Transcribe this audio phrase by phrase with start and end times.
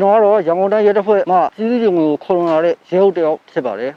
[0.00, 3.92] ကျွန်တော်ကတော့ရန်ကုန်တိုင်းရဲတပ်ဖွဲ့မှစီးစီးရုံကိုခေါ်လွန်လာတဲ့ရဲဟုတ်တယောက်ဖြစ်ပါတယ်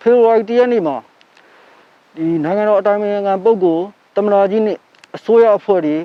[0.00, 0.96] ဖေဖော်ဝါရီတရက်နေ့မှာ
[2.16, 3.84] ဒီနိုင်ငံတော်အတိုင်းအမြံပုဂ္ဂိုလ်
[4.16, 4.78] တမနာကြီးနဲ့
[5.16, 5.96] အစိုးရအဖွဲ့တွေ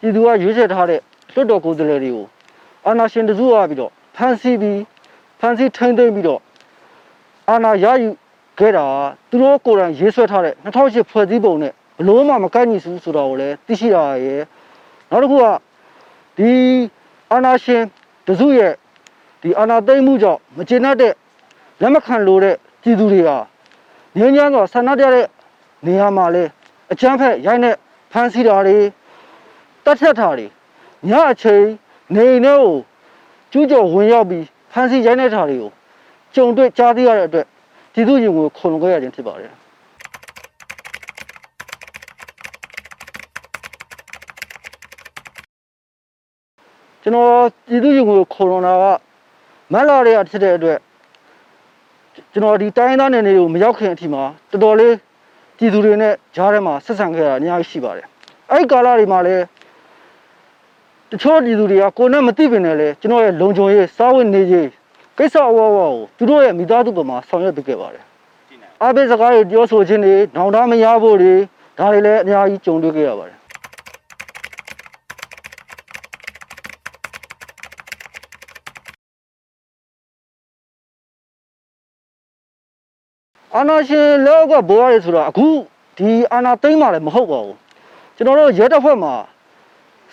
[0.00, 1.00] ပြည်သူကရွေးချယ်ထားတဲ့
[1.32, 2.26] လွှတ်တော်ကိုယ်စားလှယ်တွေကို
[2.86, 4.80] အာဏာရှင်တစုကပြီးတော့ဖမ်းဆီးပြီး
[5.40, 6.40] ဖမ်းဆီးထိန်းသိမ်းပြီးတော့
[7.48, 8.08] အာဏာရယူ
[8.58, 8.86] ခဲ့တာ
[9.30, 14.42] သူတို့ကိုယ်တိုင်ရေးဆွဲထားတဲ့2008ဖွဲ့စည်းပုံနဲ့ဘလို့မှမကိုက်ညီဘူးဆိုတော့ကိုလည်းသိရှိရရဲ့
[15.10, 15.44] နောက်တစ်ခုက
[16.38, 16.52] ဒီ
[17.32, 17.82] အာဏာရှင်
[18.26, 18.72] တစုရဲ့
[19.42, 21.12] ဒီအာဏာသိမ်းမှုကြောင့်မကျေနပ်တဲ့
[21.80, 23.36] လက်မခံလို့တဲ့ပြည်သူတွေဟာ
[24.16, 25.26] ငြင်းညမ်းစွာဆန္ဒပြတဲ့
[25.86, 26.44] နေရာမှာလဲ
[26.92, 27.74] အချမ်းဖက်ရိုက်နဲ့
[28.12, 28.78] ဖမ်းဆီးတာတွေ
[29.84, 30.46] တတ်ဖြတ်တာတွေ
[31.08, 31.64] ညအချိန်
[32.14, 32.76] နေအိမ်ထဲကို
[33.52, 35.70] ကျူးကျော်ဝင်ရောက်ပြီးဖမ်းဆီးရိုက်နေတာတွေကို
[36.34, 37.46] ကြုံတွေ့ကြားသိရတဲ့အတွက်
[37.92, 39.52] ပြည်သူရင်ကိုခုန်ခဲ့ရခြင်းဖြစ်ပါတယ်
[47.08, 48.84] ကျွန်တော်ပြည်သူ့ရင်ကိုခေါ်လွန်တာက
[49.72, 50.78] မက်လာတွေကဖြစ်တဲ့အတွက်
[52.32, 54.94] ကျွန်တော်ဒီတိုင်းသားနယ်တွေကိုမရောက်ခင်အထိမှာတော်တော်လေး
[55.56, 58.06] ပြည်သူတွေနဲ့ကြားထဲမှာဆက်ဆံခဲ့တာအများကြီးရှိပါတယ်
[58.50, 59.44] အဲ့ဒီကာလတွေမှာလည်း
[61.10, 64.68] တချို့ပြည်သူတွေကကိုယ်နဲ့မသိပင်လည်းကျွန်တော်ရဲ့လုံခြုံရေးစားဝတ်နေရေး
[65.18, 68.04] ကိစ္စအဝဝကိုသူတို့ရဲ့မိသားစုပေါ်မှာဆောင်ရွက်ပေးခဲ့ပါတယ်
[68.82, 71.34] အဘိစကားတွေပြောဆိုခြင်းတွေနောင်တမရဖို့တွေ
[71.78, 73.37] ဒါတွေလည်းအများကြီးကြုံတွေ့ခဲ့ရပါတယ်
[83.58, 85.46] အာနာရှင်လောက်ကဘွားရဲဆိုတာအခု
[85.98, 87.56] ဒီအာနာသိမ့်မှလည်းမဟုတ်ပါဘူး
[88.16, 89.14] ကျွန်တော်တို့ရဲတပ်ဖွဲ့မှာ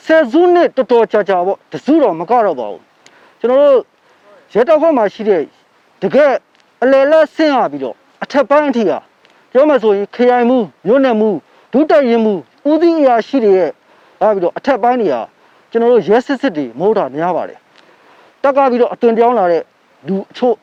[0.06, 2.82] ဆယ်စုနှစ်တော်တော်ကြာကြာပေါ့တစုတော့မကတော့ပါဘူး
[3.40, 3.80] ကျွန်တော်တို့
[4.54, 5.42] ရဲတပ်ဖွဲ့မှာရှိတဲ့
[6.02, 6.34] တကယ်
[6.84, 9.00] အလယ်လက်ဆင်းရပြီးတော့အထက်ပိုင်းအထိဟာ
[9.52, 11.30] ပြောမှဆိုရင်ခရိုင်မှုမြို့နယ်မှု
[11.74, 12.34] ဒုတိုက်ရင်မှု
[12.70, 13.72] ဦးစီးအရာရှိတွေရဲ့
[14.22, 15.22] လာပြီးတော့အထက်ပိုင်းတွေဟာ
[15.72, 17.60] ကျွန်တော်တို့ရဲစစ်စစ်တွေမဟုတ်တာများပါတယ်
[18.44, 19.62] တက်ကပြီးတော့အသွင်ပြောင်းလာတဲ့
[20.08, 20.56] လူအချို့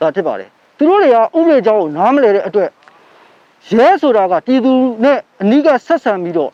[0.00, 2.70] ဒါဖြစ်ပါတယ် သူတို့တွေကဥပဒေကြောင်းကိုနားမလည်တဲ့အတွက်
[3.70, 4.72] ရဲဆိုတာကပြည်သူ
[5.04, 6.50] နဲ့အနီးကဆက်ဆံပြီးတော့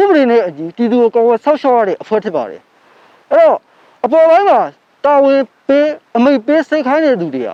[0.00, 2.62] ဥပဒေနဲ့အညီပြည်သူကိုကောင်းကောင်းဆောက်ရှောက်ရတဲ့အဖွဲ့ဖြစ်ပါတယ်
[3.30, 3.58] အဲ့တော့
[4.04, 4.60] အပေါ်ပိုင်းမှာ
[5.04, 7.50] တာဝန်ပေးအမိတ်ပေးစိတ်ခိုင်းတဲ့သူတွေက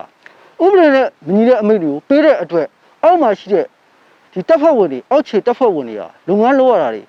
[0.63, 2.67] ဥပဒေနဲ့မညီတဲ့အမိတ်တွေကိုပေးတဲ့အတွက်
[3.03, 3.65] အောက်မှာရှိတဲ့
[4.33, 7.03] ဒီတပ်ဖွဲ့ဝင်တွေအောက်ခြေတပ်ဖွဲ့ဝင်တွေကလုပ်ငန်းလုပ်ရတာတွေ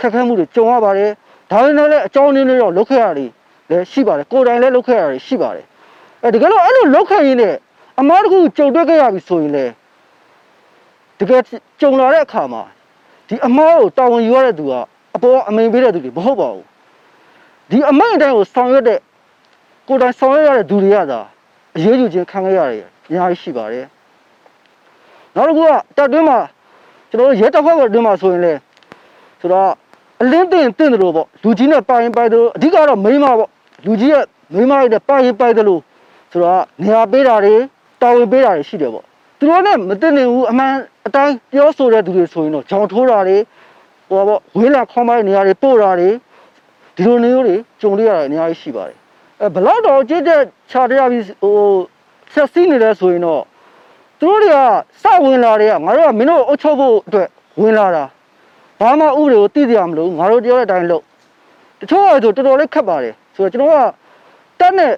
[0.00, 1.10] ခက်ခဲမှုတွေကြုံရပါတယ်
[1.50, 3.26] ဒါပေမဲ့လည်းအကြောင်းရင်းတွေတော့လုပ်ခဲ့ရတာတွေ
[3.70, 5.66] လည်းရှိပါတယ်ကိုယ်တိုင်လည်းလုပ်ခဲ့ရတာတွေရှိပါတယ်
[6.24, 7.54] အဲတကယ်လို့အဲ့လိုလုပ်ခဲ့ရင်းနဲ့
[8.00, 9.64] အမားတခုကြုံတွေ့ခဲ့ရပြီဆိုရင်လေ
[11.18, 11.42] တကယ်
[11.80, 12.62] ကြုံလာတဲ့အခါမှာ
[13.28, 14.72] ဒီအမားကိုတာဝန်ယူရတဲ့သူက
[15.16, 16.66] အပေါ်အမိန်ပေးတဲ့သူတွေမဟုတ်ပါဘူး
[17.70, 18.98] ဒီအမိန်အတိုင်းကိုဆောင်ရွက်တဲ့
[19.88, 21.20] ကိုယ်တိုင်ဆောင်ရွက်ရတဲ့သူတွေကသာ
[21.76, 23.86] အရေးယူခြင်းခံခဲ့ရတယ်အများကြီးရှိပါတယ်
[25.34, 26.38] နောက်တစ်ခုကတက်တွင်းမှာ
[27.10, 28.52] ကျွန်တော်တို့ရဲတပ်ဖွဲ့ကတွင်းမှာဆိုရင်လေ
[29.40, 29.70] ဆိုတော့
[30.20, 33.48] အလင်းတင်တင့်တယ်လို့ပေါ့လူကြီးနဲ့ပိုင်ပိုင်တယ်လို့အဓိကတော့မိန်းမပေါ့
[33.84, 34.16] လူကြီးက
[34.54, 35.80] မိန်းမတွေနဲ့ပိုင်ပိုင်တယ်လို့
[36.30, 37.56] ဆိုတော့နေရာပေးတာတွေ
[38.02, 39.04] တာဝန်ပေးတာတွေရှိတယ်ပေါ့
[39.38, 40.72] သူတို့နဲ့မတင်နေဘူးအမှန်
[41.06, 43.38] အတိုင်းပြောဆိုတဲ့သူတွေဆိုရင်တော့ကြောင်ထိုးတာတွေ
[44.08, 46.10] ဟိုပေါ့ဝေးလာခေါင်းပိုင်းနေရာတွေပို့တာတွေ
[46.96, 48.96] ဒီလိုမျိုးတွေကြုံရတာအများကြီးရှိပါတယ်
[49.40, 50.40] အဲဘလောက်တော့ကြည့်တဲ့
[50.70, 51.56] ခြာတရားပြီးဟို
[52.34, 53.42] ဆက်စီးနေလဲဆိုရင်တော့
[54.20, 54.58] သူတို့တွေက
[55.02, 57.28] စဝင်လာတွေကငါတို့ကမင်းတို့အုပ်ချုပ်ဖို့အတွက်
[57.60, 58.04] ဝင်လာတာ
[58.80, 61.04] ဘာမှဥပဒေကိုသိကြရမလို့ငါတို့ပြောတဲ့အတိုင်းလုပ်
[61.80, 63.84] တချို့ကဆိုတော်တော်လေးခက်ပါတယ်ဆိုတော့ကျွန်တော်က
[64.60, 64.92] တက်နဲ့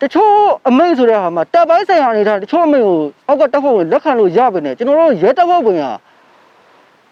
[0.00, 0.34] တချို့
[0.68, 2.98] အမိတ်ဆိုတဲ့ဟာမှာတပ်ပိုင်းဆိုင်ရာအနေထားတချို့အမိတ်ကို
[3.28, 5.84] အောက်ကတပ်ဖွဲ့ဝင်လက်ခံလို့ရပါနဲ့ကျွန်တော်တို့ရဲတပ်ဖွဲ့ဝင်က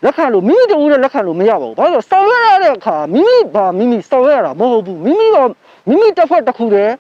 [0.05, 5.39] လက်ခံလို့မိမိတူနဲ့လက်ခံလို့မရပါဘူးဘာလို့လဲဆောင်ရွက်ရတဲ့အခါမိမိဘာမိမိဆောင်ရွက်ရတာမဟုတ်ဘူးမိမိက
[5.89, 6.93] မိမိတပ်ဖွဲ့တစ်ခုတည်း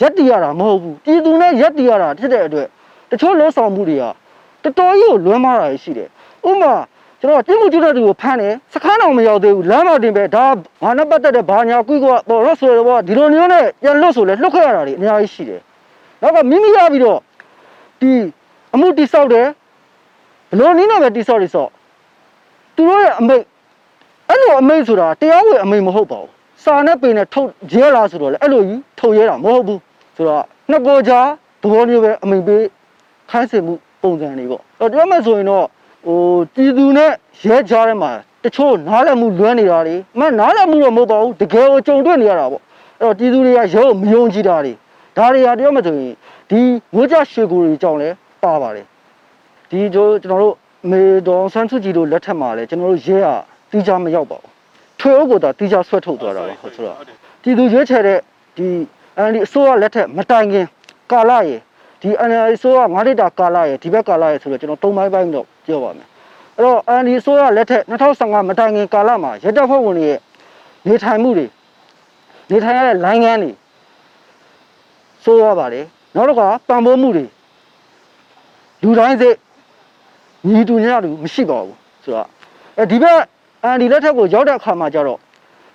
[0.00, 2.68] ရက်တည်ရတာမဟုတ်ဘူးပြည်သူနဲ့ရက်တည်ရတာဖြစ်တဲ့အတွက်
[3.10, 4.04] တချို့လုံးဆောင်မှုတွေက
[4.62, 6.08] တော်တော်ကြီးကိုလွမ်းမာတာရှိတယ်
[6.48, 6.74] ဥပမာ
[7.24, 10.44] ကျွန်တော်တင်းမှုကျွတ်တဲ့သူကိုဖမ်းတယ်စခန်းတော်မရောက်သေးဘူးလမ်းမတင်ပဲဒါ
[10.82, 15.60] ငါနဲ့ပတ်သက်တဲ့ဘာညာကွိကွာပေါ်လို့ဆိုတော့ဒီလိုမျိုးနဲ့ပြန်လွတ်ဆိုလဲလွတ်ခဲ့ရတာတွေအများကြီးရှိတယ်
[16.22, 17.18] နောက်ကမိမိရပြီးတော့
[18.00, 18.10] ဒီ
[18.74, 19.46] အမှုတိဆောက်တယ်
[20.50, 21.70] ဘလို့နည်းနဲ့ပဲတိဆောက်တိဆောက်
[22.76, 23.42] သူတို့ရဲ့အမိတ်
[24.28, 26.30] အဲ့လိုအမိတ်ဆိုတာတရားဝင်အမိတ်မဟုတ်ပါဘူး
[26.64, 29.80] စာနဲ့ပင်နဲ့ထုတ်ရဲလားဆိုတော့လေအဲ့လိုကြီးထုတ်ရဲတာမဟုတ်ဘူး
[30.16, 31.26] ဆိုတော့နှစ်ကိုကြား
[31.62, 32.64] သဘောမျိုးပဲအမိတ်ပေး
[33.30, 35.66] ခိုင်းစင်မှုပုံစံတွေပေါ့အဲ့တော့ပြောမယ်ဆိုရင်တော့
[36.04, 36.20] ဟို
[36.54, 37.10] ပြည်သူနဲ့
[37.44, 38.12] ရဲကြားထဲမှာ
[38.44, 42.62] တချို့နားလည်မှုလွဲနေတာတွေအမှန်နားလည်မှုတော့မဟုတ်ပါဘူးတကယ်ကိုကြုံတွေ့နေရတာပေါ့
[43.00, 44.72] အဲ့တော့ပြည်သူတွေကရဲကိုမယုံကြည်တာတွေ
[45.16, 46.12] ဒါတွေဟာပြောမှဆိုရင်
[46.50, 46.60] ဒီ
[46.94, 48.86] ငိုးကြရွှေကိုတွေကြောင့်လည်းပါပါတယ်
[49.70, 50.54] ဒီကျွန်တော်တို့
[50.90, 53.34] မေတော်ဆန်းစုကြည်တို့လက်ထက်မှာလည်းကျွန်တော်တို့ရဲဟာ
[53.70, 54.50] တီးကြမရောက်ပါဘူး
[55.00, 56.96] ထွေအုပ်ကတီးကြဆွဲထုတ်သွားတာပဲဟုတ်ဆိုတော့
[57.42, 58.18] ဒီသူရွေးချယ်တဲ့
[58.56, 58.68] ဒီ
[59.18, 60.66] အန်ဒီအစိုးရလက်ထက်မတိုင်ခင်
[61.12, 61.58] ကာလရေဒီအန်
[62.00, 62.10] ဒီ
[62.54, 66.06] အစိုးရ9နှစ်တာကာလရေဒီဘက်ကာလရေဆိုတော့ကျွန်တော်၃ပိုင်းပိုင်းတော့ပြောပါမယ်
[66.56, 70.20] အဲ့တော့အန်ဒီအစိုးရလက်ထက်2015မတိုင်ခင်ကာလမှာရဲတပ်ဖွဲ့ဝင်တွေရဲ့
[70.88, 71.46] နေထိုင်မှုတွေ
[72.50, 73.50] နေထိုင်ရတဲ့လိုင်းငန်းတွေ
[75.24, 77.24] ဆိုးရပါတယ်နောက်တော့ကပံ့ပိုးမှုတွေ
[78.82, 79.36] လူတိုင်းစိတ်
[80.48, 82.28] ညီတူညတူမရှိပါဘူးဆိုတော့
[82.78, 83.20] အဲဒီဘက်
[83.64, 85.18] အန်ဒီလက်ထက်ကိုရောက်တဲ့အခါမှာကျတော့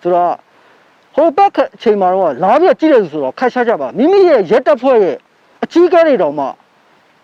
[0.01, 0.33] ဆိုတော့
[1.15, 5.19] ဟိုဘက်အချိန်မှာတော့လာပြီးတော့ကြည့်တယ်ဆိုတော့ခက်ရှားကြပါမိမိရဲ့ရက်တက်ဖွဲ့ရဲ့အ
[5.71, 6.45] ကြီးကဲတွေတောင်မှ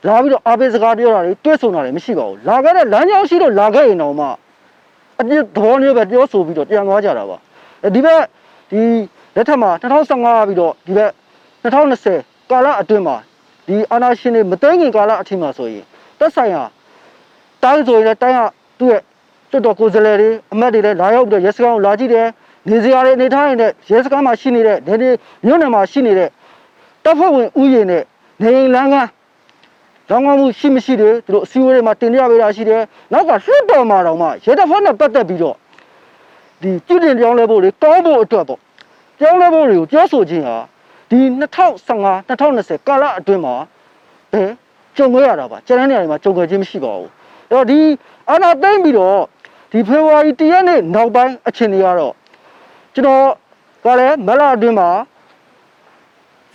[0.07, 4.27] လာပြီးတော့အားပေးစကားပြောတာတွေတွေ့ဆုံတာတွေမရှိပါဘူးလာခဲ့တဲ့လမ်းကြောင်းရှိတော့လာခဲ့ရင်တောင်မှ
[5.19, 7.37] အပြစ်သဘောမျိုးပဲပြောဆိုပြီးတော့ပြန်သွားကြတာပါ
[7.83, 8.21] အဲဒီဘက်
[8.71, 8.81] ဒီ
[9.35, 11.11] လက်ထက်မှာ2015ပြီးတော့ဒီဘက်
[11.63, 13.15] 2020ကာလအတွင်းမှာ
[13.67, 15.83] ဒီအာနာရှင်တွေမသိငင်ကာလအထိမှာဆိုရင်
[16.19, 16.63] သက်ဆိုင်ရာ
[17.63, 18.41] တိုင်းဆိုရင်လည်းတိုင်းက
[18.79, 19.01] သူ့ရဲ့
[19.51, 22.27] တွတ်တော်ကိုယ်စားလှယ်တွေအမတ်တွေလည်းလာရောက်ပြီးတော့ရဲစခန်းကိုလာကြည့်တယ်
[22.69, 25.09] နေစရာတွေအနေထားနေတဲ့ရဲစခန်းမှာရှိနေတဲ့နေနေ
[25.45, 26.29] မြို့နယ်မှာရှိနေတဲ့
[27.03, 28.03] တပ်ဖွဲ့ဝင်ဥယျာဉ်နဲ့
[28.41, 28.95] နေအိမ်လမ်းက
[30.09, 35.55] လောင်းကောင်းမှုရှိမရှိတယ်သူတို့အစည်းအဝေးတွေမှာတင်ပြပေးတာရှိတယ်နောက်ကလွှတ်တော်မှာတော့မှရဲတပ်ဖွဲ့နဲ့ပတ်သက်ပြီးတော့
[36.61, 38.59] ဒီကြည့်တင်ပြောင်းလဲဖို့တွေကောင်းဖို့အတွက်ပေါ့
[39.19, 40.57] ပြောင်းလဲဖို့တွေကိုပြောဆိုခြင်းဟာ
[41.09, 41.19] ဒီ
[41.79, 43.55] 2015 2020ကာလအတွင်းမှာ
[44.33, 44.51] ဘယ်
[44.97, 47.09] ကြုံခဲ့ရတာပါကျန်တဲ့နေရာတွေမှာကြုံခဲ့ခြင်းမရှိပါဘူး
[47.51, 47.79] အဲ့တော့ဒီ
[48.29, 49.19] အာနာသိမ့်ပြီးတော့
[49.71, 52.13] ဒီဖေဖော်ဝါရီ1ရက်နေ့နောက်ပိုင်းအချိန်တွေကတော့
[52.93, 53.25] ကျွန်တော်
[53.85, 54.89] ကလည်းမလာအတွင်းမှာ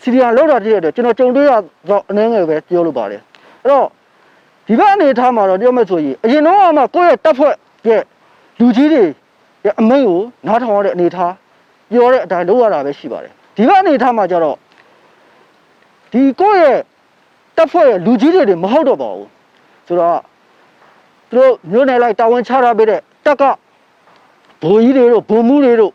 [0.01, 1.53] စီရီယာလောက်တာတည်းတဲ့ကျွန်တော်ကြုံတွေ့ရ
[1.89, 3.21] တော့အနည်းငယ်ပဲပြောလို့ပါတယ်
[3.63, 3.87] အဲ့တော့
[4.67, 7.55] ဒီဘက်အနေထားမှာတော့ပြောမယ်ဆိုရင်အရင်တော့မှကိုယ့်ရဲ့တပ်ဖွဲ့
[7.87, 8.03] ရဲ့
[8.61, 9.05] လူကြီးတွေ
[9.65, 11.33] ရဲ့အမိန့်ကိုနားထောင်ရတဲ့အနေထား
[11.91, 14.57] ပြောတဲ့အတိုင်းလုပ်ရတာပဲရှိပါတယ်ဒီဘက်အနေထားမှာကျတော့
[16.13, 16.79] ဒီကိုယ့်ရဲ့
[17.57, 19.29] တပ်ဖွဲ့ရဲ့လူကြီးတွေတွေမဟုတ်တော့ပါဘူး
[19.87, 20.21] ဆိုတော့
[21.31, 23.43] သူတို့မျိုးနယ်လိုက်တာဝန်ချထားပေးတဲ့တက်က
[24.63, 25.93] ဘိုလ်ကြီးတွေတို့ဘုံမှုတွေတို့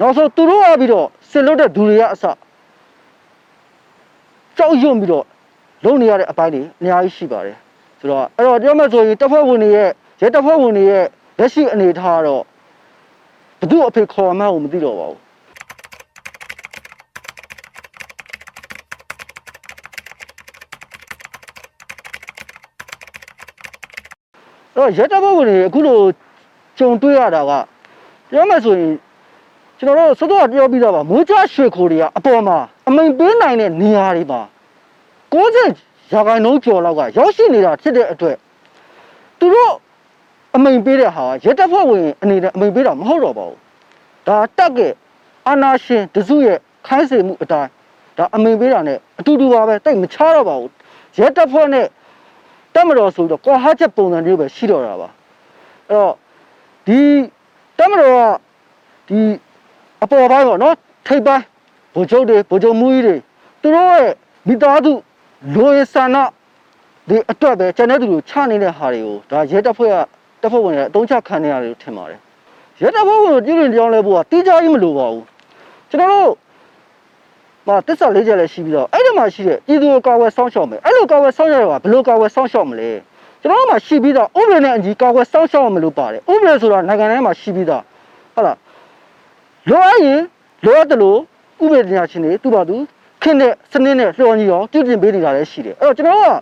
[0.00, 2.24] နောက်ဆုံးသူတို့ကပြီးတော့စစ်လွတ်တဲ့ဒူတွေကအစ
[4.58, 5.24] ကြောက်ရွံ့ပြီးတော့
[5.84, 7.56] လုံနေရတဲ့အပိုင်းတွေအများကြီးရှိပါတယ်
[8.00, 9.90] ဆိုတော့အဲ့တော့ပြောမှဆိုရင်တပ်ဖွဲ့ဝင်တွေရဲ့
[10.20, 11.04] ရဲတပ်ဖွဲ့ဝင်တွေရဲ့
[11.38, 12.42] လက်ရှိအနေအထားကတော့
[13.58, 15.20] ဘယ်သူအဖေခေါ်မှန်းကိုမသိတော့ပါဘူး
[24.76, 25.98] အဲ့တော့ရက်တပ်ဖွဲ့ဝင်တွေအခုလို
[26.78, 27.52] ကြုံတွေ့ရတာက
[28.30, 28.92] ပြောမယ်ဆိုရင်
[29.78, 34.40] ကျွန်တော်တို့စောစောကပြောပြီးတော့ပါမိုးကြရွှေခိုတွေကအပေါ်မှာအမိန်ပေးနိုင်တဲ့နေရာတွေမှာ
[35.32, 38.36] 60ရာခိုင်နှုန်းကျော်လောက်ကရောက်ရှိနေတာဖြစ်တဲ့အတွက်
[39.38, 39.72] သူတို့
[40.56, 43.58] အမိန်ပေးတဲ့ဟာရက်တပ်ဖွဲ့ဝင်အနေနဲ့အမိန်ပေးတာမဟုတ်တော့ပါဘူး
[44.26, 44.78] ဒါတက်က
[45.46, 47.70] အာနာရှင်တစုရဲ့ခိုင်းစေမှုအတိုင်း
[48.18, 50.70] ဒါအမိန်ပေးတာ ਨੇ အတူတူပါပဲတိတ်မချတော့ပါဘူး
[51.18, 51.86] ရက်တပ်ဖွဲ့နဲ့
[52.74, 55.08] တက်မတော်ဆိုတော့ကွာဟာချက်ပုံစံမျိုးပဲရှိတော့တာပါ
[55.88, 56.14] အဲ့တော့
[56.86, 57.00] ဒီ
[57.78, 58.18] တက်မတော်က
[59.08, 59.20] ဒီ
[60.04, 60.74] အပေါ်ပိုင်းပေါ့နော်
[61.06, 61.44] ထိပ်ပိုင်း
[61.94, 63.16] ဗိုလ်ချုပ်တွေဗိုလ်ချုပ်မှုကြီးတွေ
[63.62, 64.12] သူတို့ရဲ့
[64.48, 64.92] မိသားစု
[65.54, 66.16] လိုရဆန္ဒ
[67.08, 69.96] ဒီအတွက်ပဲကျန်တဲ့သူတို့ချနေတဲ့ဟာတွေကိုဒါရဲတပ်ဖွဲ့က
[70.42, 72.18] တပ်ဖွဲ့ဝင်တွေအတုံးချခံနေရတယ်လို့ထင်ပါတယ်
[72.82, 75.24] ရဲတပ်ဖွဲ့ဝင်တို့ပြည်ရင်ကြောင်းလဲဖို့ကတိကျကြီးမလိုပါဘူး
[75.90, 76.32] ကျွန်တော်တို့
[77.66, 82.90] မတစ္ဆာလေးချက်လည်းရှိပြီးတော့အဲ့ဒီမှာရှိတဲ့ပြည်သူကိုကာဝယ်စောင့်ရှောက်မယ်အဲ့လိုကာဝယ်စောင့်ရှောက်ရတာဘယ်လိုကာဝယ်စောင့်ရှောက်မလဲ
[83.42, 87.82] ကျွန်တော်တို့မှာရှိပြီးတော့ဥပဒေနဲ့အညီကာဝယ်စောင့်ရှောက်ရမလို့ပါတယ်ဥပဒေဆိုတာနိုင်ငံထဲမှာရှိပြီးသား
[88.34, 88.56] ဟုတ်လား
[89.70, 90.20] လိုအပ်ရင်
[90.64, 91.18] လိုအပ်တယ်လို့
[91.62, 92.76] ဥပဒေညာရှင်တွေသူ့ဘာသူ
[93.22, 96.40] ခင်းတဲ့စနစ်နဲ့လျှော်ညီအောင်ပြုပြင်ပေးနေတာလည်းရှိတယ်အဲ့တော့ကျွန်တော်တို့က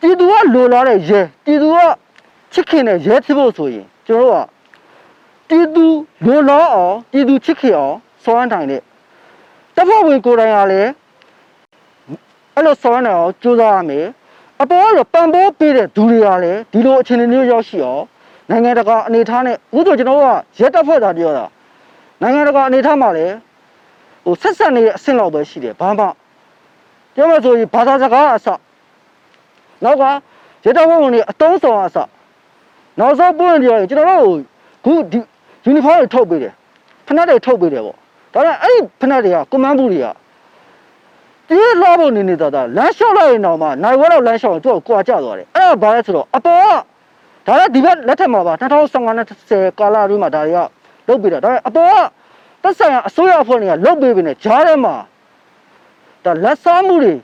[0.00, 1.76] ပြည်သူကလိုလားတဲ့ရဲပြည်သူက
[2.52, 4.46] ချစ်ခင်တဲ့ရဲဖြစ်ဖို့ဆိုရင်ကျွန်တော်တို့က
[5.48, 5.86] ပြည်သူ
[6.26, 8.82] လိုလားအောင်ပြည်သူချစ်ခင်အောင်စွမ်းတိုင်းတဲ့
[9.74, 10.90] တပ်ဖွဲ့ဝင်ကိုယ်တိုင်ကလည်း
[12.54, 14.06] အဲ့လိုဆောင်းနေအောင်ကြိုးစားရမယ်
[14.62, 18.04] အပေါ်ကတော့ပံ့ပိုးပေးတဲ့ဒူတွေကလည်းဒီလိုအခြေအနေမျိုးရောက်ရှိအောင်
[18.50, 21.44] နိုင်ငံတကာအနေထားနဲ့အခုဆိုကျွန်တော်တို့ကရက်တပ်ဖွဲ့သားပြောတာ
[22.20, 23.34] နိုင်ငံတကာအနေထားမှာလည်း
[24.24, 26.04] ဟိုဆက်ဆက်နေတဲ့အဆင့်လောက်ပဲရှိတယ်ဘာမှ
[27.14, 28.48] ပြောမှဆိုရင်ဘာသာစကားအစ
[29.84, 30.02] နောက်က
[30.64, 31.96] ရက်တပ်ဖွဲ့ဝင်တွေအတုံးဆောင်အစ
[32.98, 34.38] နောက်ဆုံးပွင့်ပြောရင်ကျွန်တော်တို့
[34.84, 35.18] ခုဒီ
[35.64, 36.52] ယူနီဖောင်းတွေထုတ်ပေးတယ်
[37.06, 37.96] ဖနက်တွေထုတ်ပေးတယ်ပေါ့
[38.32, 40.06] ဒါပေမဲ့အဲ့ဒီဖက်တွေကကွန်မန်းဘူးတွေက
[41.48, 46.60] ပြေးလာဖို့နေနေတာဒါလမ်းလျှောက်လိုက်ရင်တော့မှနိုင်ဝဲတော့လမ်းလျှောက်ရင်သူ့ကိုကွာကျသွားတယ်အဲ့ဒါဘာလဲဆိုတော့အပေါ်
[47.46, 50.58] ကဒါလည်းဒီဘက်လက်ထက်မှာပါ2015နဲ့10ကာလအတွင်းမှာဒါတွေက
[51.08, 51.98] လုတ်ပြီးတာဒါပေမဲ့အပေါ်က
[52.62, 54.94] သက်ဆိုင်ရာအစိုးရအဖွဲ့တွေကလုတ်ပြီးပြီနဲ့ဂျားထဲမှာ
[56.24, 57.14] ဒါလက်စားမှုတွေ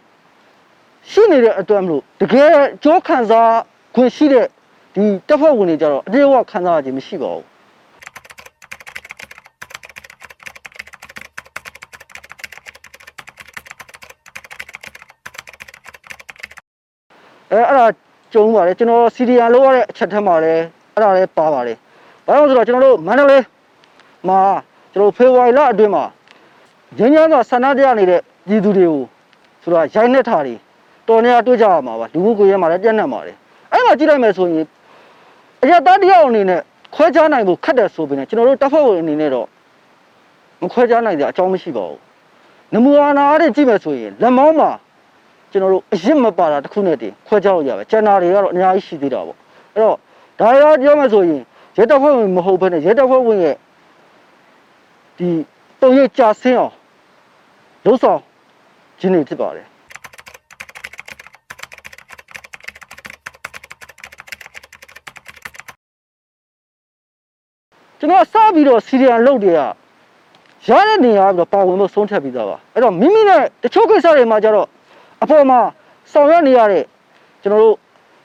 [1.11, 2.53] ရှိနေတဲ့အတွက်မလို့တကယ်
[2.85, 3.55] ကြောခံစား
[3.95, 4.47] ခွင့်ရှိတဲ့
[4.95, 7.47] ဒီတပ်ဖွဲ့ဝင်တွေကြတော့အတေအဝခံစားရခြင်းမရှိပါဘူး
[17.53, 17.87] အဲအဲ့ဒါ
[18.33, 20.63] ကြုံပါတယ်ကျွန်တော်စီရီယာလောက်ရတဲ့အချက်ထက်မှာလည်း
[20.95, 21.77] အဲ့ဒါလည်းပါပါတယ်။
[22.27, 23.43] ဘာလို့လဲဆိုတော့ကျွန်တော်တို့မန္တလေး
[24.29, 24.41] မှာ
[24.93, 26.05] ကျွန်တော်ဖေဖော်ဝါရီလအတွင်းမှာ
[26.99, 29.03] ရင်းရင်းကဆန္ဒပြနေတဲ့ပြည်သူတွေကို
[29.63, 30.55] ဆိုတော့ရိုက်နှက်ထားတွေ
[31.09, 33.37] တော်နေရတွေ့ကြရမှာပါလူမှုကွန်ရက်မှာလည်းပြန့်နှံ့ပါတယ်။
[33.73, 34.67] အဲ့မှာကြည့်လိုက်မယ်ဆိုရင်
[35.63, 36.61] အရတတရားအနေနဲ့
[36.95, 39.47] ခွဲခြားနိုင်ဖို့ခက်တယ်ဆိုပေမဲ့ကျွန်တော်တို့တပ်ဖွဲ့ဝင်အနေနဲ့တော့
[40.63, 42.01] မခွဲခြားနိုင်ကြအကြောင်းမရှိပါဘူး
[42.75, 44.71] နမူအာနာတဲ့ကြည့်မယ်ဆိုရင်လက်မောင်းမှာ
[45.51, 49.37] ကျွန်တော်တို့အရင်မပါတာတစ်ခုနဲ့တည်းခွဲခြားလို့ရပါကျန်တာတွေကတော့အများကြီးရှိသေးတာပေါ့
[49.75, 49.97] အဲ့တော့
[50.41, 51.43] ဒါရောပြောမယ်ဆိုရင်
[51.77, 53.57] ရဲတပ်ဖွဲ့ဝင်မဟုတ်ဘဲနဲ့ရဲတပ်ဖွဲ့ဝင်ရဲ့
[55.19, 55.29] ဒီ
[55.81, 56.73] တုံရကြာဆင်းအောင်
[57.85, 58.21] လှုပ်ဆောင်
[58.99, 59.67] ခြင်းတွေဖြစ်ပါတယ်
[67.99, 69.61] ကျွန်တော်စပြီးတော့စီရီယံလုပ်တွေက
[70.69, 74.69] ရတဲ့နေရာပြီးတော့ပါဝင်လို့ဆုံးဖြတ်ပြီးသားပါအဲ့တော့မိမိနဲ့တချို့ကိစ္စတွေမှာကျတော့
[75.23, 75.61] အပေါ်မှာ
[76.13, 76.85] ဆောင်ရွက်နေရတဲ့
[77.43, 77.77] ကျွန်တော်တို့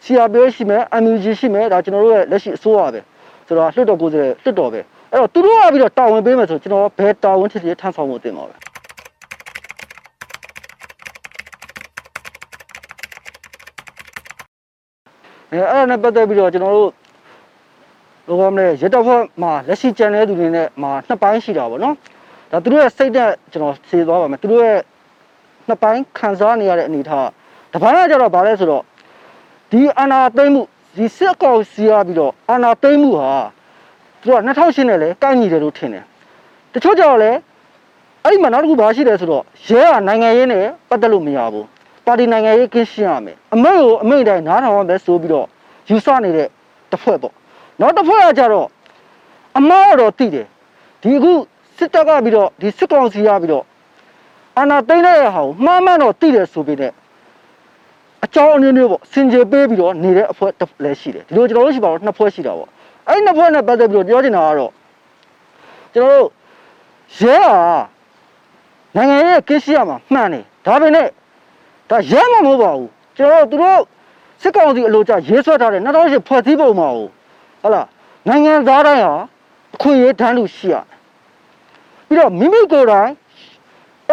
[0.04, 3.00] CRPH ရှိမယ် MUG ရှိမယ်ဒါကျွန်တော်တို့ရဲ့လက်ရှိအစိုးရပဲ
[3.48, 4.82] ဆိုတော့လွှတ်တော်ကိုယ်စားလှယ်လွှတ်တော်ပဲ
[5.14, 8.56] အဲ့တော့သူတို့ကပြီးတော့တာဝန်ပေးမယ်ဆိုကျွန်တော်ဘယ်တာဝန်ဖြစ်ဖြစ်ထမ်းဆောင်ဖို့တင်ပါပဲ
[15.52, 16.92] အဲအဲ့ဒါနဲ့ပတ်သက်ပြီးတော့ကျွန်တော်တို့
[18.28, 21.96] လောကမလဲရတက်ဖွဲ့မှာလက်ရှိကြံတဲ့သူတွေနဲ့မှာနှစ်ပိုင်းရှိတာပေါ့နော်
[22.52, 24.80] ဒါသူတို့ရဲ့စိတ်နဲ့ကျွန်တော်ဖြေသွားပါမယ်သူတို့ရဲ့
[25.68, 27.28] နှစ်ပိုင်းခံစားနေရတဲ့အနေအထား
[27.72, 28.84] တစ်ပိုင်းကကြတော့ဗာလဲဆိုတော့
[29.72, 30.62] ဒီအာနာသိမ့်မှု
[30.98, 33.32] ဒီစစ်ကောင်စီရပြီးတော့အာနာသိမ့်မှုဟာ
[34.28, 36.04] သူက2008နဲ့လဲကိုက်ညီတယ်လို့ထင်တယ်
[36.74, 37.32] တချို့ကြတော့လဲ
[38.24, 41.68] အဲ့ဒီမှာနောက်တစ်ခုဘာရှိတယ်ဆိုတော့ရဲကနိုင်ငံရေးနဲ့ပတ်သက်လို့မရဘူး
[42.06, 45.48] ပါတီနိုင်ငံရေးကင်းရှင်းရမယ်အမိန့်ကိုအမိန့်တိုင်းနားထောင်ရမယ်ဆိုပြီးတော့
[45.90, 46.48] ယူဆနေတဲ့
[46.92, 47.34] တစ်ဖွဲ့ပေါ့
[47.82, 48.68] နောက်တစ်ဖွဲ့ကကြတော့
[49.58, 50.46] အမားတော့တိတယ်
[51.02, 51.34] ဒီအခု
[51.78, 53.64] စစ်တပ်ကပြီးတော့ဒီစစ်ကောင်စီရပြီးတော့
[54.58, 56.92] အာဏာသိမ်းတဲ့ဟာကိုမှားမှန်တော့တိတယ်ဆိုပြီးတဲ့
[58.26, 62.70] အကြောင်းအမျိုးမျိုးပေါ့စင်ကြေပေးပြီးတော့နေတဲ့အဖွဲ့တစ်လည်းရှိတယ်ဒီလိုကျွန်တော်တို့ရှိပါတော့နှစ်ဖွဲ့ရှိတာပေါ့
[63.10, 64.72] အဲ့ဒီနှစ်ဖွဲ့နဲ့ပတ်သက်ပြီးတော့ပြောချင်တာကတော့
[65.94, 66.30] ကျွန်တော်တို့
[67.20, 67.62] ရဲဟာ
[68.96, 71.08] နိုင်ငံရေးကင်းရှင်းရမှာမှန်တယ်ဒါပေမဲ့
[71.90, 73.82] ဒါရဲမှာမဟုတ်ပါဘူးကျွန်တော်တို့သူတို့
[74.42, 77.08] စစ်ကောင်စီအလို့ကြရေးဆွဲထားတဲ့2008ဖွဲ့စည်းပုံမှာကို
[77.62, 77.88] ဟုတ်လား
[78.28, 79.16] နိုင်ငံသားတိုင်းဟာ
[79.76, 80.86] အခွင့်အရေးတန်းလို့ရှိရတယ်
[82.08, 83.12] ပြီးတော့မိမိကိုယ်တိုင်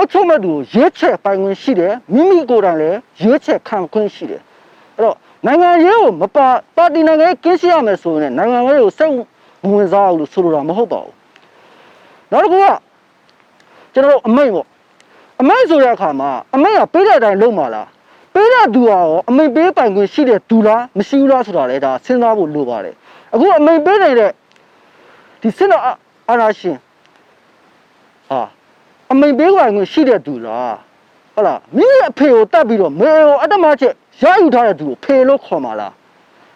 [0.01, 4.43] အချုပ်မဲ့သူကိုရွေးချယ်ပိုင်ခွင့်ရှိတယ်မိမိကိုယ်တိုင်လည်းရွေးချယ်ခံခွင့်ရှိတယ်
[4.97, 6.47] အဲ့တော့ နိုင်ငံရေးကိုမပါ
[6.77, 9.13] ပါတီနိုင်ငံရေးကင်းရှင်းရမယ်ဆိုရင်လည်းနိုင်ငံရေးကိုစိတ်
[9.63, 11.15] မဝင်စားဘူးလို့ဆိုလိုတာမဟုတ်ပါဘူး
[12.31, 12.67] နောက်တစ်ခုက
[13.93, 14.67] ကျွန်တော်တို့အမိန့်ပေါ့
[15.41, 17.89] အမိန့်ဆိုတဲ့အခါမှာအမိန့်ကပေးတဲ့အတိုင်းလုပ်မှာလား
[18.35, 22.95] ပေးတဲ့သူဟာရောအမိန့်ပေးပိုင်ခွင့်ရှိတဲ့သူလားမရှိဘူးလားဆိုတာလည်းဒါစဉ်းစားဖို့လိုပါတယ်
[23.35, 24.31] အခုအမိန်ပေးနေတဲ့
[25.41, 25.83] ဒီစစ်တော့
[26.29, 26.77] အာနာရှင်
[28.29, 28.41] ဟာ
[29.13, 30.77] အမိန်ပေးခွင့်ရှိတဲ့သူလား
[31.35, 35.93] ဟုတ်လားမိမိအဖေကိုတတ်ပြီးတော့မေကိုအတ္တမချက် ရယူထားတဲ့သူကိုဖေလို့ခေါ်มาလား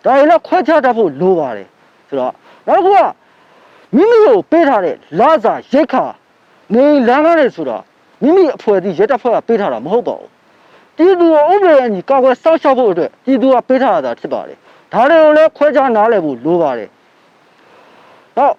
[0.04, 1.68] ဒါရင်လည်းခွဲခြားတတ်ဖို့လိုပါတယ်
[2.08, 2.32] ဆိုတော့
[2.68, 3.00] နောက်တစ်ခုက
[3.96, 6.04] မိမိကိုပေးထားတဲ့လာစာရိတ်ခါ
[6.74, 7.82] နေလမ်းကားတယ်ဆိုတော့
[8.22, 10.30] မိမိအဖွဲဒီရက်တက်ဖွဲ့ကပေးထားတာမဟုတ်ပါဘူး
[10.96, 14.58] ပြည်သူကိုဥပဒေအညီကောက်ွယ်စောင့်ရှောက်ဖို့အတွက်ပြည်သူကပေးထားတာဖြစ်ပါတယ်
[14.92, 16.88] ဒါတွေကိုလည်းခွဲခြားနားလည်ဖို့လိုပါတယ်။
[18.38, 18.54] တော့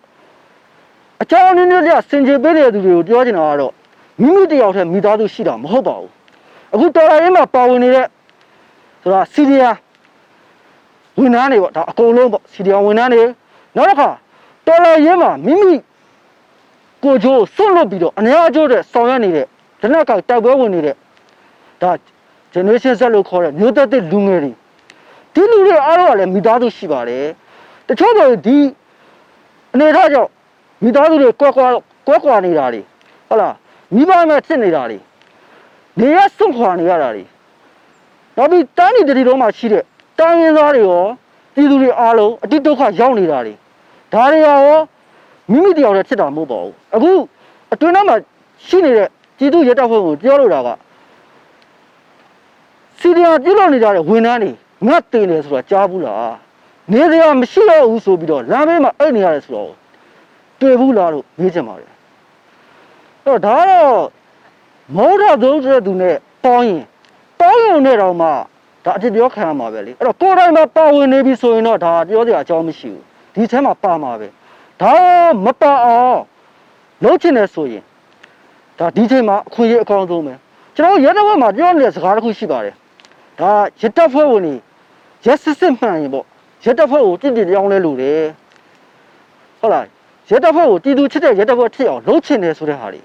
[1.22, 3.74] အကြောင်းအမျိုးမျိုးကစင်ကြေပေးတဲ့သူတွေကိုပြောချင်တာကတော့
[4.22, 6.12] မိမိတယောက်တည်းမိသားစုရှိတာမဟုတ်ပါဘူး။
[6.74, 8.06] အခုတော်တော်လေးမှာပါဝင်နေတဲ့
[9.02, 9.72] ဆိုတာစီရီယာ
[11.20, 13.24] ဝန်ထမ်းတွေပေါ့ဒါအကုန်လုံးပေါ့စီရီယာဝန်ထမ်းတွေ
[13.76, 14.10] နောက်တစ်ခါ
[14.68, 15.74] တော်တော်ရေးမှာမိမိ
[17.04, 19.46] ကိုကြိုးစွန့်လွတ်ပြီးတော့အများအကျိုးတဲ့ဆောင်ရွက်နေတဲ့
[19.82, 20.96] ဒနက်ကတိုက်ပွဲဝင်နေတဲ့
[21.82, 21.92] ဒါ
[22.54, 24.52] generation Z လို့ခေါ်တဲ့မျိုးသက်တဲ့လူငယ်တွေ
[25.34, 27.26] ဒီလူတွေအားလုံးကလည်းမိသားစုရှိပါတယ်
[27.88, 28.58] တချို့ဆိုဒီ
[29.74, 30.30] အနေထားကြောင့်
[30.84, 31.72] မိသားစုတွေကွက်ကွက်
[32.08, 32.82] ကွက်ကွာနေတာတွေ
[33.28, 33.56] ဟုတ်လား
[33.96, 34.98] မိဘမဲ့ဖြစ်နေတာတွေ
[36.00, 37.24] နေရစွန့်ခွာနေရတာတွေ
[38.40, 39.84] နောက်ပြီးတန်းနေတတိတော်မှာရှိတဲ့
[40.20, 41.06] တိုင်းရင်းသားတွေရော
[41.56, 43.54] ပြည်သူတွေအားလုံးအတိဒုက္ခရောက်နေတာတွေ
[44.14, 44.60] ဒါတွေရော
[45.52, 47.12] မိမိတယောက်တည်းဖြစ်တာမဟုတ်ပါဘူးအခု
[47.74, 48.16] အတွင်းထဲမှာ
[48.68, 50.70] ရှိနေတဲ့ပြည်သူရဲတပ်ဖွဲ့ကိုပြောလို့တာက
[53.00, 54.52] စီရီယာပြုလုပ်နေကြတဲ့ဝန်ထမ်းတွေ
[54.88, 56.36] ငတ်တင်တယ်ဆိုတာကြားဘူးလား
[56.92, 59.72] နေစရာမရှိတော့ဘူးဆိုပြီးတော့လမ်းဘေးမှာအိတ်နေရတယ်ဆိုတော့
[60.60, 61.92] တွေ့ဘူးလားလို့မေးချင်ပါတယ်
[63.26, 64.02] အဲ့တော့ဒါကတော့
[64.98, 66.84] မောဒသုံးတဲ့သူနဲ့ပေါင်းရင်
[67.42, 68.28] ပေါင်းရုံနဲ့တော့မှ
[68.86, 73.04] ဒါအဖြစ်ပြောခံရမှာပဲလေအဲ့တော့ကိုယ်တိုင်မှာပါဝင်နေပြီဆိုရင်တော့ဒါပြောစရာအကြောင်းမရှိဘူး
[73.36, 74.28] ဒီထဲမှာပါမှာပဲ
[74.82, 74.94] ဒါ
[75.46, 76.20] မပါအောင်
[77.04, 77.84] လုံးချင်တယ်ဆိုရင်
[78.80, 80.34] ဒါဒီချိန်မှာအခွင့်အရေးအကောင်းဆုံးပဲ
[80.76, 82.76] ကျွန်တော်ရဲတပ်ဖွဲ့မှာပြောနေတဲ့စကားတစ်ခုရှိပါတယ်
[83.40, 84.54] ဒါရတက်ဖွဲ့ဝင်နေ
[85.26, 86.26] ရက်စစ်စစ်မှန်ရင်ပေါ့
[86.66, 88.22] ရတက်ဖွဲ့ကိုတည်တည်ကြောင်းလဲလို့တယ်
[89.60, 89.86] ဟုတ်လား
[90.30, 93.02] ရတက်ဖွဲ့ကိုတည်သူချစ်တဲ့ရတက်ဖွဲ့ဖြစ်အောင်လုပ်ချင်တယ်ဆိုတဲ့ဟာတွေ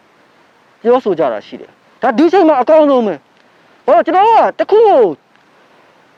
[0.83, 1.71] ပြောဆိုကြတာရှိတယ်
[2.03, 3.14] ဒါဒီချိန်မှာအကောင်းဆုံးပဲ
[3.87, 5.03] ဟောကျွန်တော်ကတခုကို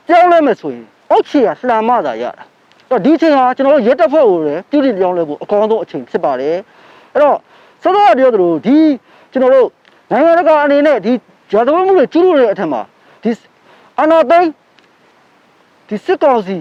[0.07, 2.43] ကြောင်းလဲမယ်ဆိုရင်အောက်ခြေကလှန်မသာရတာ
[2.89, 6.55] အဲ့တော့ဒီချိန်ဟာကျွန်တော်တို့ရတက်ဖွဲ့ကိုလည်းတည်တည်ကြောင်းလဲဖို့အကောင်းဆုံးအချိန်ဖြစ်ပါတယ်
[7.13, 7.37] အဲ့တော့
[7.83, 8.77] စောစောကပြောသလိုဒီ
[9.31, 9.67] ကျွန်တော်တို့
[10.11, 11.13] နိုင်ငံတကာအနေနဲ့ဒီ
[11.51, 12.81] ဂျာတော်မှုတွေကျူးလွန်တဲ့အထက်မှာ
[13.23, 13.31] ဒီ
[13.99, 14.49] အာနာသိန်း
[15.87, 16.57] ဒီစစ်ကောင်စီ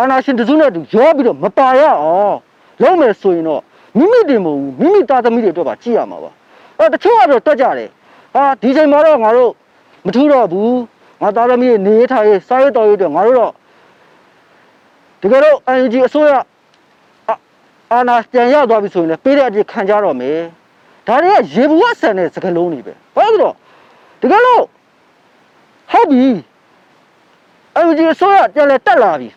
[0.00, 2.36] အာနာရှင်တစုနဲ့တူရောပြီးတော့မပါရအောင်
[2.82, 3.62] လုံးမယ်ဆိုရင်တော့
[3.98, 6.30] မိမိတင်မဟုတ်ဘူးမိမိသားသမီးတွေအတွက်ပါကြည့်ရမှာပါ
[6.78, 7.88] အဲတချို့ကတော့တက်ကြတယ်
[8.34, 9.50] ဟာဒီချိန်မှာတော့ငါတို့
[10.04, 10.78] မထူးတော့ဘူး
[11.22, 13.52] ငါသားသမီးတွေနေထားရေးစားရေးတော်ရေးအတွက်ငါတို့တော့
[15.20, 16.32] တကယ်တော့ NUG အစိုးရ
[17.28, 17.34] အာ
[17.92, 20.38] အာနာပြန်ရသွားပြီဆိုရင်လည်းပေးတဲ့အကြည့်ခံကြတော့မယ်
[21.06, 23.54] ဒါတွေကရေဘူးအဆန်တဲ့စကလုံးတွေပဲဘာလို့လဲဆိုတော့
[24.22, 24.62] တကယ်လို့
[25.92, 26.26] ဟုတ်ပြီ
[27.84, 29.28] NUG အစိုးရပြန်လဲတက်လာပြီ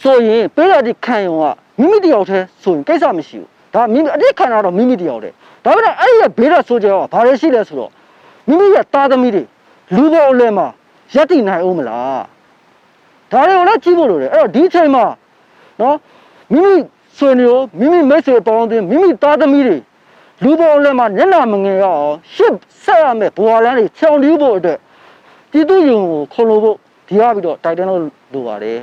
[0.00, 1.46] ဆိုရင်ပေးရတဲ့ခံရုံက
[1.80, 7.90] မိမိတယောက်တည်းဆိုရင်ကိစ္စမရှိဘူးဒါမိမိအတိတ်ခံရတော့မိမိတယောက်တည်းဒါပေမဲ့အဲ့ဒီရဲ့ဘေးရဆိုကြတော့ဘာတွေရှိလဲဆိုတော့
[8.48, 9.44] မိမိရဲ့သားသမီးတွေ
[9.94, 10.66] လူပေါ်အလဲမှာ
[11.14, 12.24] ရက်တည်နိုင်အောင်မလား
[13.30, 15.04] ဒါတွေကိုလည်းကြည့်ဖို့လိုတယ်အဲ့တော့ဒီအချိန်မှာ
[15.80, 15.96] နော်
[16.52, 16.74] မိမိ
[17.16, 19.78] ဆွေမျိုးမိမိမိတ်ဆွေပေါင်းတင်မိမိသားသမီးတွေ
[20.42, 24.78] လူပေါ်အလဲမှာညနာမငယ်ရအောင်ရှစ်ဆက်ရမယ်ဘဝလန်းတွေချောင်တီးဖို့အတွက်
[25.50, 26.76] ပြည်သူယုံကိုခုံလို့ဖို့
[27.08, 28.00] ဒီရပြီးတော့တိုက်တန်းလို့
[28.32, 28.78] လိုပါတယ်